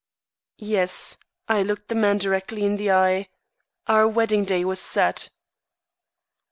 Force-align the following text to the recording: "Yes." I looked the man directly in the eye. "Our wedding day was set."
"Yes." 0.57 1.19
I 1.47 1.61
looked 1.61 1.87
the 1.89 1.93
man 1.93 2.17
directly 2.17 2.65
in 2.65 2.77
the 2.77 2.89
eye. 2.91 3.27
"Our 3.85 4.07
wedding 4.07 4.45
day 4.45 4.65
was 4.65 4.79
set." 4.79 5.29